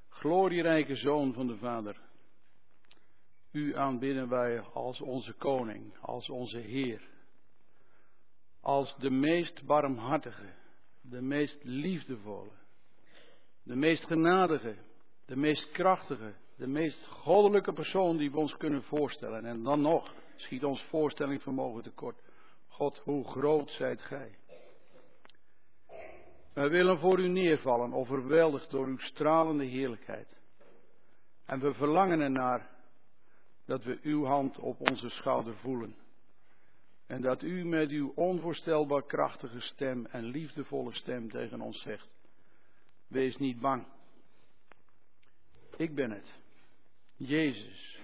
[0.09, 2.01] glorierijke Zoon van de Vader.
[3.53, 7.09] U aanbidden wij als onze koning, als onze Heer.
[8.61, 10.55] Als de meest barmhartige,
[11.01, 12.53] de meest liefdevolle,
[13.63, 14.77] de meest genadige,
[15.27, 19.45] de meest krachtige, de meest goddelijke persoon die we ons kunnen voorstellen.
[19.45, 22.23] En dan nog schiet ons voorstellingvermogen tekort.
[22.69, 24.39] God, hoe groot zijt gij?
[26.53, 30.37] Wij willen voor u neervallen, overweldigd door uw stralende heerlijkheid.
[31.45, 32.71] En we verlangen ernaar
[33.67, 35.97] dat we uw hand op onze schouder voelen.
[37.07, 42.09] En dat u met uw onvoorstelbaar krachtige stem en liefdevolle stem tegen ons zegt:
[43.07, 43.87] Wees niet bang.
[45.77, 46.41] Ik ben het,
[47.17, 47.99] Jezus,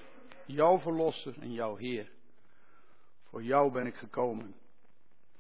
[0.47, 2.14] jouw verlosser en jouw Heer.
[3.35, 4.55] Voor jou ben ik gekomen.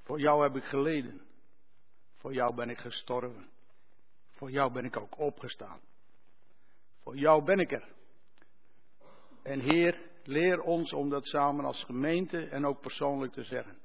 [0.03, 1.20] Voor jou heb ik geleden.
[2.16, 3.49] Voor jou ben ik gestorven.
[4.30, 5.80] Voor jou ben ik ook opgestaan.
[7.03, 7.88] Voor jou ben ik er.
[9.42, 13.78] En Heer, leer ons om dat samen als gemeente en ook persoonlijk te zeggen.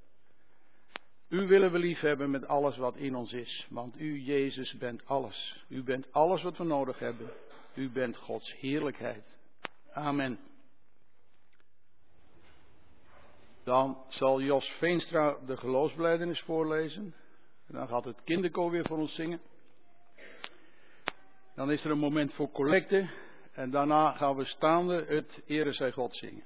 [1.27, 5.05] U willen we lief hebben met alles wat in ons is, want u, Jezus, bent
[5.05, 5.65] alles.
[5.67, 7.29] U bent alles wat we nodig hebben.
[7.73, 9.37] U bent Gods heerlijkheid.
[9.91, 10.48] Amen.
[13.69, 17.15] Dan zal Jos Veenstra de geloofsbelijdenis voorlezen.
[17.67, 19.41] En dan gaat het kinderkoor weer voor ons zingen.
[21.55, 23.09] Dan is er een moment voor collecte.
[23.53, 26.43] En daarna gaan we staande het Ere zij God zingen.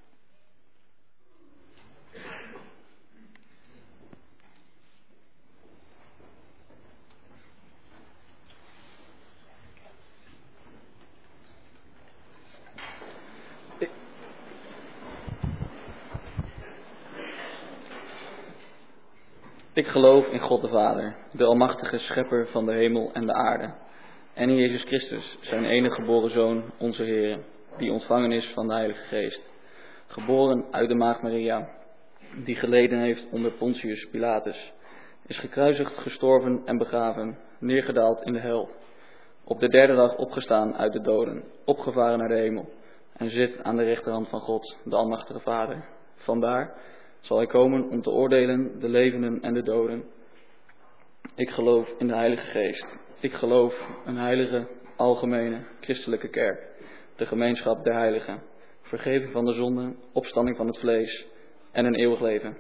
[19.76, 23.74] Ik geloof in God de Vader, de Almachtige Schepper van de hemel en de aarde.
[24.34, 27.40] En in Jezus Christus, zijn enige geboren Zoon, onze Heer,
[27.78, 29.42] die ontvangen is van de Heilige Geest.
[30.08, 31.70] Geboren uit de Maagd Maria,
[32.36, 34.74] die geleden heeft onder Pontius Pilatus,
[35.26, 38.70] is gekruisigd, gestorven en begraven, neergedaald in de hel.
[39.44, 42.70] Op de derde dag opgestaan uit de doden, opgevaren naar de hemel,
[43.14, 45.86] en zit aan de rechterhand van God, de Almachtige Vader.
[46.16, 46.76] Vandaar
[47.24, 50.04] zal hij komen om te oordelen de levenden en de doden.
[51.36, 52.98] Ik geloof in de Heilige Geest.
[53.20, 56.60] Ik geloof een heilige, algemene, christelijke kerk,
[57.16, 58.42] de gemeenschap der heiligen,
[58.82, 61.26] vergeving van de zonden, opstanding van het vlees
[61.72, 62.58] en een eeuwig leven.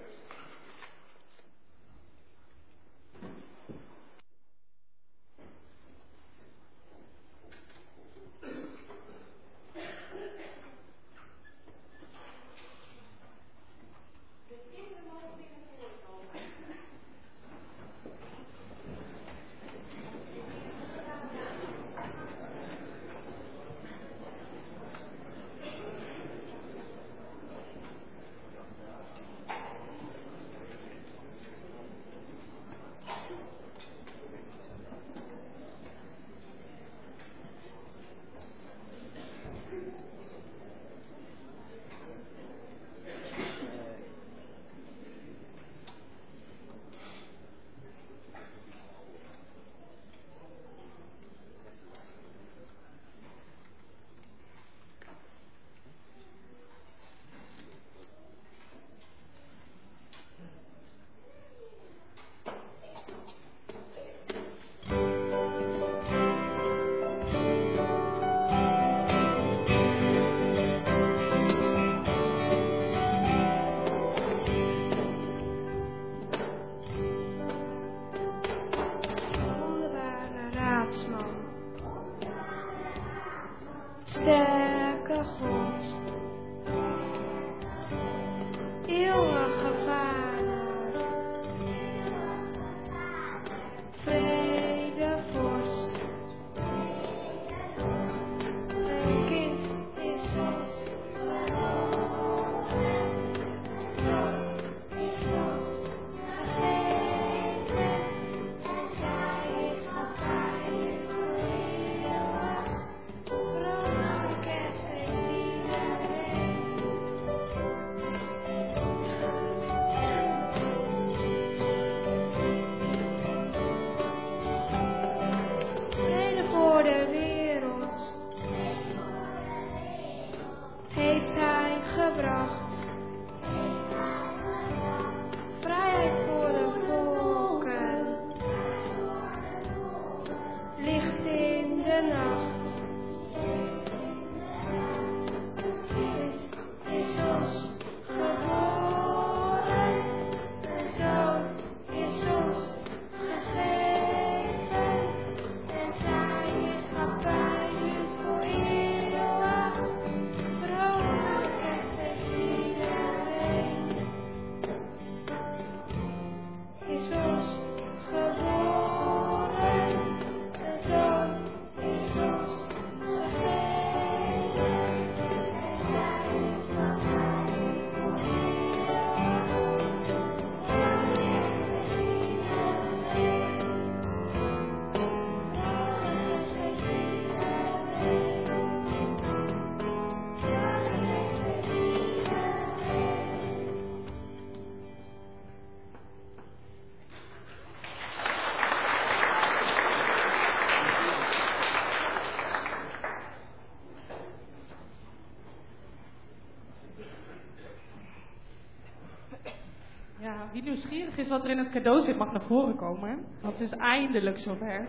[210.64, 213.26] Wie nieuwsgierig is wat er in het cadeau zit, mag naar voren komen.
[213.41, 214.88] Want het is eindelijk zover.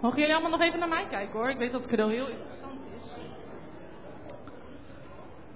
[0.00, 1.48] Mogen jullie allemaal nog even naar mij kijken hoor?
[1.50, 3.12] Ik weet dat het cadeau heel interessant is.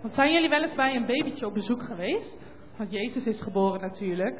[0.00, 2.47] Want zijn jullie wel eens bij een babytje op bezoek geweest?
[2.78, 4.38] Want Jezus is geboren natuurlijk.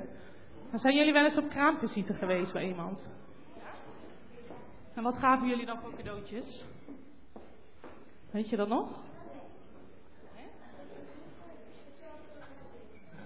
[0.71, 3.01] Maar zijn jullie wel eens op kraamvisite geweest bij iemand?
[4.95, 6.65] En wat gaven jullie dan voor cadeautjes?
[8.31, 9.03] Weet je dat nog?
[10.37, 10.47] Nee?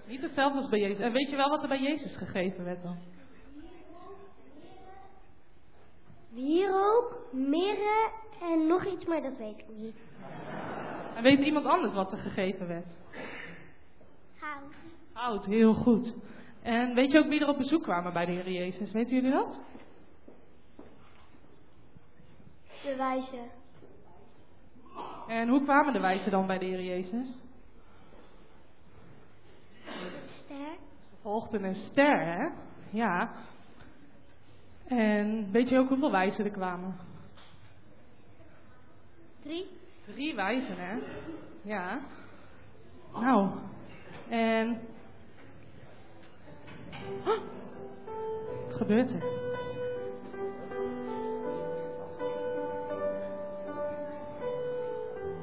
[0.06, 0.98] Niet hetzelfde als bij Jezus.
[0.98, 2.98] En weet je wel wat er bij Jezus gegeven werd dan?
[6.28, 8.10] Wierook, mirre
[8.40, 9.96] en nog iets, maar dat weet ik niet.
[11.14, 12.86] En weet iemand anders wat er gegeven werd?
[15.12, 16.14] Hout, heel goed.
[16.62, 18.92] En weet je ook wie er op bezoek kwamen bij de Heer Jezus?
[18.92, 19.60] Weten jullie dat?
[22.82, 23.50] De wijze.
[25.28, 27.26] En hoe kwamen de wijzen dan bij de Heer Jezus?
[30.44, 30.76] Ster.
[31.10, 32.48] Ze volgden een ster, hè?
[32.90, 33.34] Ja.
[34.86, 36.96] En weet je ook hoeveel wijzen er kwamen?
[39.42, 39.66] Drie.
[40.04, 40.98] Drie wijzen, hè?
[41.62, 42.00] Ja.
[43.12, 43.50] Nou.
[44.28, 44.80] En.
[47.24, 49.22] Wat gebeurt er?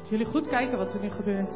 [0.09, 1.55] Jullie goed kijken wat er nu gebeurt?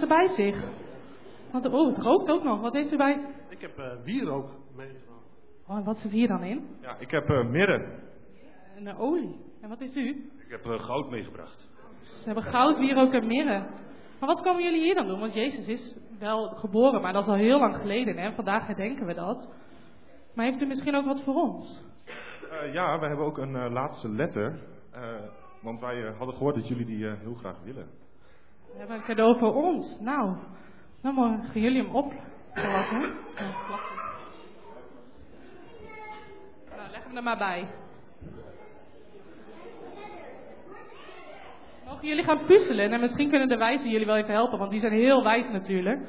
[0.00, 0.64] Ze bij zich?
[1.52, 2.60] Want, oh, het rookt ook nog.
[2.60, 3.26] Wat heeft u bij?
[3.48, 5.24] Ik heb eh wierook meegenomen.
[5.66, 6.66] Oh, wat zit hier dan in?
[6.80, 7.98] Ja, ik heb eh mirre.
[8.76, 9.36] En de olie.
[9.60, 10.08] En wat is u?
[10.38, 11.68] Ik heb eh, goud meegebracht.
[12.00, 13.66] Ze hebben goud, wierook en mirre.
[14.20, 15.20] Maar wat komen jullie hier dan doen?
[15.20, 18.16] Want Jezus is wel geboren, maar dat is al heel lang geleden.
[18.16, 18.32] Hè?
[18.32, 19.48] Vandaag herdenken we dat.
[20.34, 21.82] Maar heeft u misschien ook wat voor ons?
[22.72, 24.58] Ja, we hebben ook een laatste letter.
[25.62, 27.88] want wij hadden gehoord dat jullie die heel graag willen.
[28.72, 29.98] We hebben een cadeau voor ons.
[30.00, 30.36] Nou,
[31.02, 32.12] dan mogen jullie hem op.
[32.52, 33.00] Plakken.
[33.00, 33.96] Ja, plakken.
[36.76, 37.68] Nou, leg hem er maar bij.
[41.86, 42.92] Mogen jullie gaan puzzelen?
[42.92, 46.00] En misschien kunnen de wijzen jullie wel even helpen, want die zijn heel wijs natuurlijk.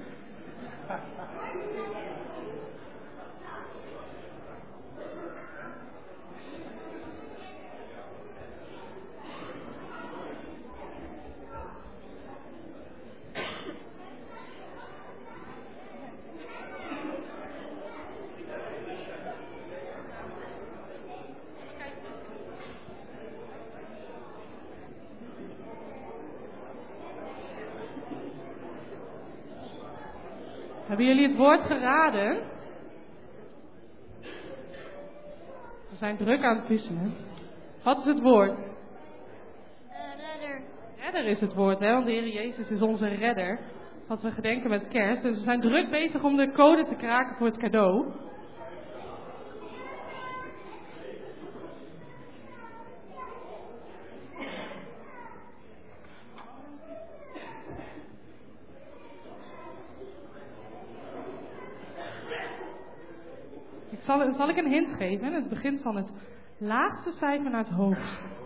[30.92, 32.42] Hebben jullie het woord geraden?
[35.90, 37.14] We zijn druk aan het puzzelen.
[37.84, 38.60] Wat is het woord?
[40.18, 40.62] redder.
[41.00, 41.92] Redder is het woord, hè?
[41.92, 43.60] want de Heer Jezus is onze redder.
[44.08, 45.22] Wat we gedenken met kerst.
[45.22, 48.12] Dus we zijn druk bezig om de code te kraken voor het cadeau.
[64.42, 65.34] Zal, ik een hint geven?
[65.34, 66.10] Het begint van het
[66.58, 68.42] laagste cijfer naar het hoogste.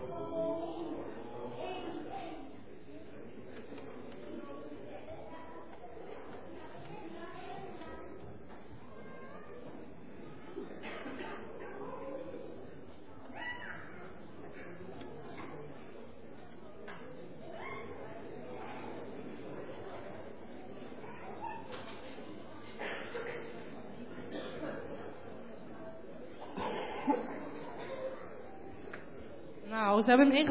[29.96, 30.02] Nou,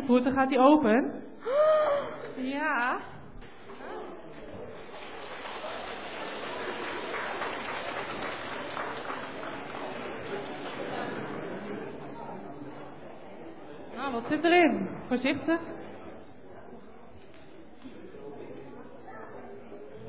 [0.06, 1.24] ze dan gaat hij open.
[2.36, 2.98] Ja.
[13.96, 14.88] Nou, wat zit erin?
[15.08, 15.60] Voorzichtig.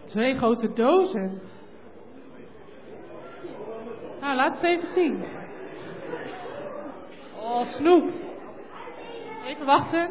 [0.07, 1.41] Twee grote dozen.
[4.21, 5.25] Nou, laat het even zien.
[7.37, 8.16] Oh, snoep.
[9.57, 10.11] Even wachten.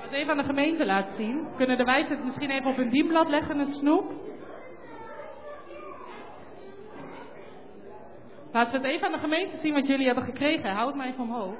[0.00, 1.48] Het even aan de gemeente laten zien.
[1.56, 4.12] Kunnen de wijzen het misschien even op een dienblad leggen, het snoep?
[8.52, 10.70] Laten we het even aan de gemeente zien wat jullie hebben gekregen.
[10.70, 11.54] Houd mij even omhoog.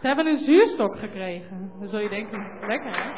[0.00, 1.72] Ze hebben een zuurstok gekregen.
[1.78, 3.10] Dan zul je denken, lekker hè?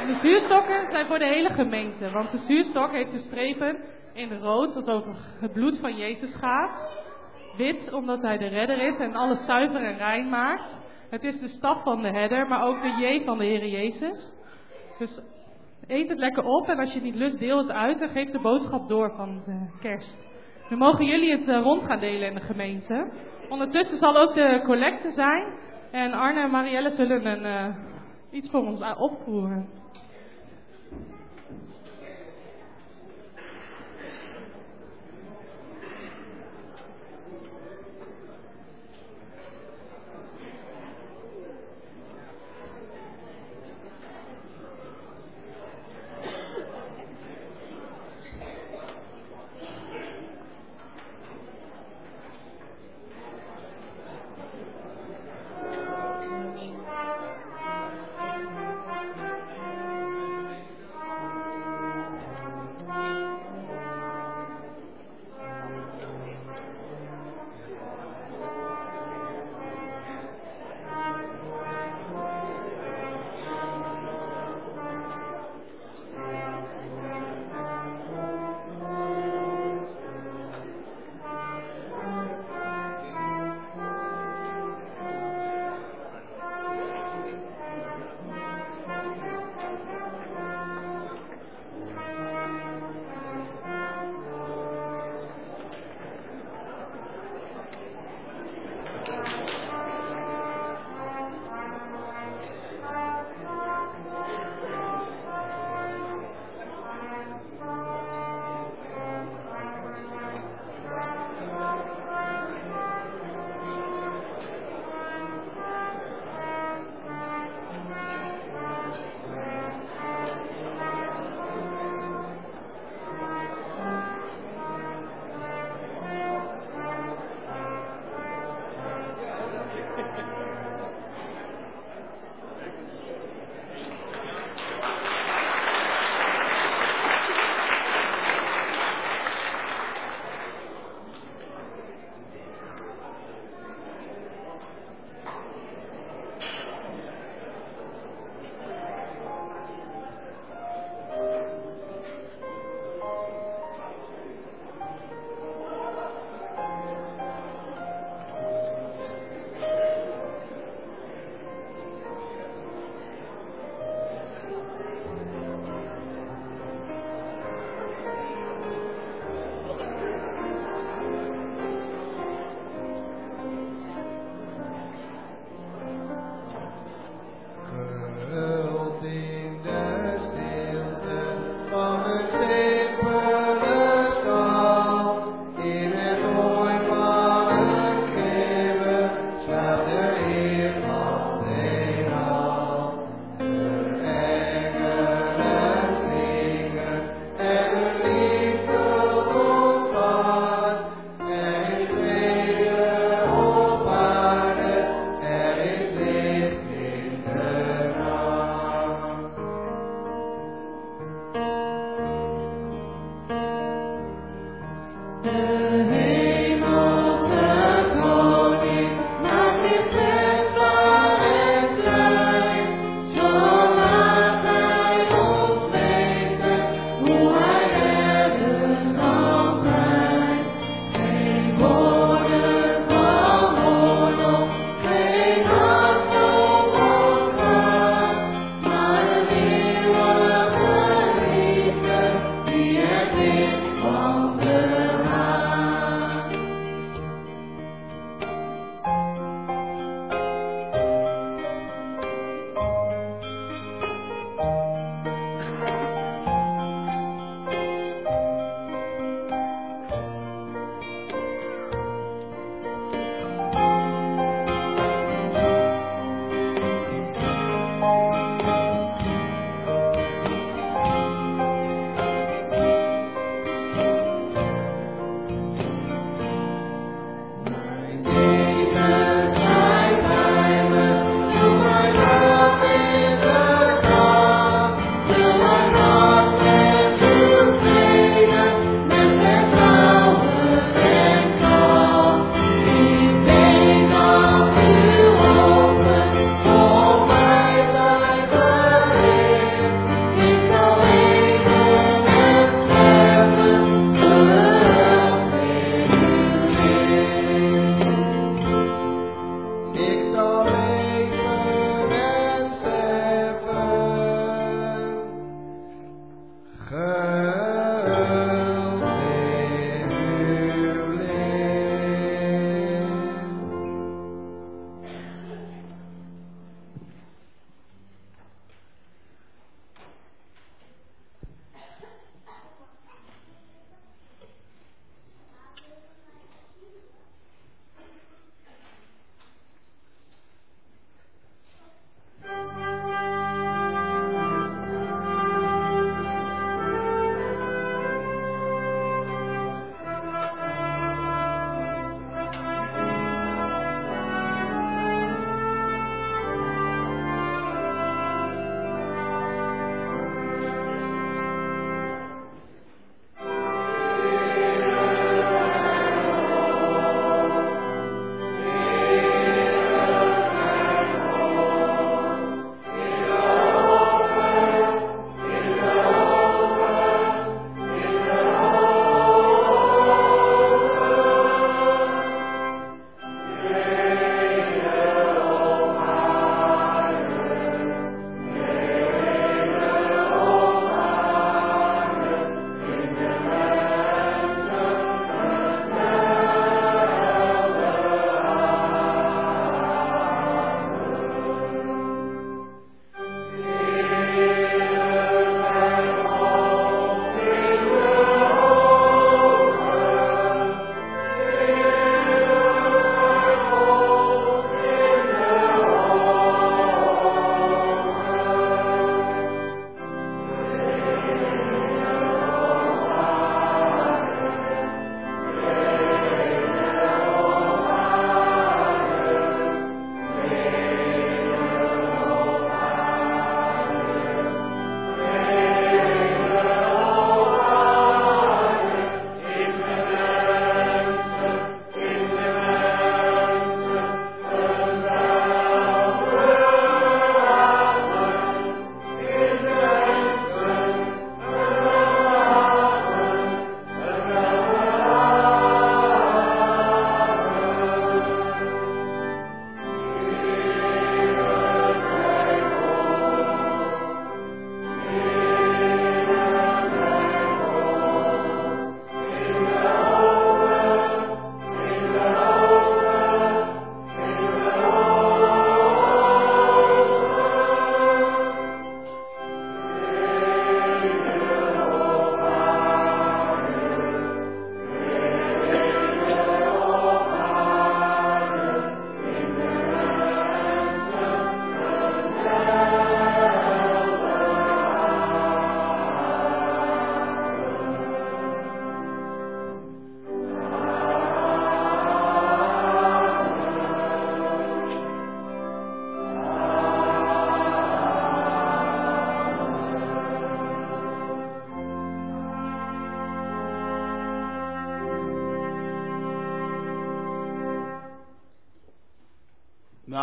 [0.00, 2.10] En de zuurstokken zijn voor de hele gemeente.
[2.10, 3.78] Want de zuurstok heeft de strepen
[4.12, 6.99] in rood dat over het bloed van Jezus gaat.
[7.56, 10.78] Wit omdat hij de redder is en alles zuiver en rein maakt.
[11.10, 14.32] Het is de staf van de herder, maar ook de J van de Heer Jezus.
[14.98, 15.20] Dus
[15.86, 18.40] eet het lekker op en als je niet lust, deel het uit en geef de
[18.40, 20.18] boodschap door van de kerst.
[20.68, 23.12] Nu mogen jullie het eh, rond gaan delen in de gemeente.
[23.48, 25.44] Ondertussen zal ook de collecte zijn.
[25.90, 27.76] En Arne en Marielle zullen een, uh,
[28.30, 29.79] iets voor ons opvoeren.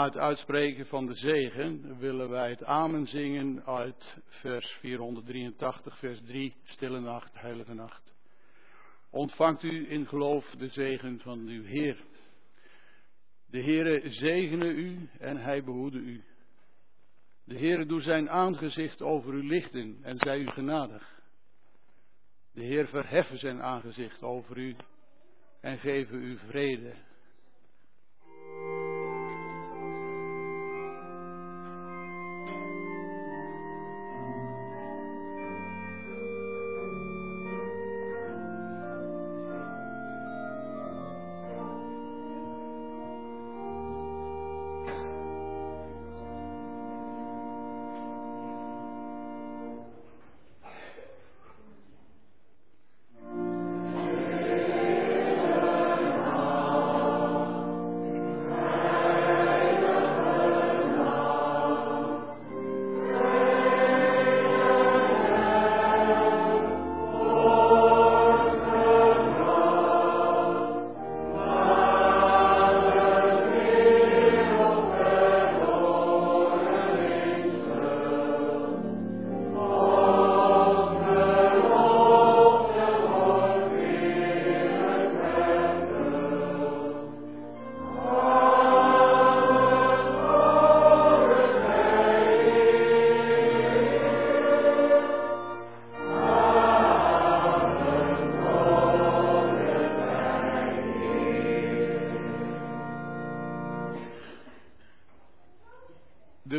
[0.07, 6.55] Het uitspreken van de zegen willen wij het amen zingen uit vers 483, vers 3,
[6.63, 8.13] Stille Nacht, Heilige Nacht.
[9.09, 11.97] Ontvangt u in geloof de zegen van uw Heer.
[13.49, 16.23] De Heere zegene u en hij behoede u.
[17.45, 21.21] De Heere doet zijn aangezicht over u lichten en zij u genadig.
[22.53, 24.75] De Heer verheffen zijn aangezicht over u
[25.61, 26.93] en geven u vrede.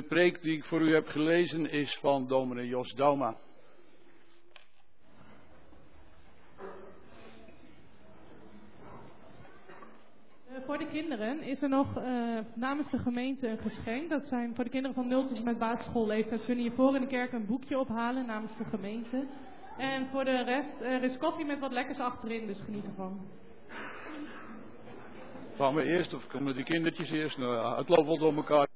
[0.08, 3.36] Preek die ik voor u heb gelezen is van dominee Jos Dauma.
[10.48, 14.10] Eh, voor de kinderen is er nog uh, namens de gemeente een geschenk.
[14.10, 17.06] Dat zijn voor de kinderen van 0 tot met basisschoolleeftijd kunnen hier voor in de
[17.06, 19.26] kerk een boekje ophalen namens de gemeente.
[19.78, 23.20] En voor de rest, er is koffie met wat lekkers achterin, dus geniet ervan.
[25.56, 27.38] Gaan we eerst of komen die kindertjes eerst?
[27.38, 28.67] Nou ja, het loopt wel door elkaar.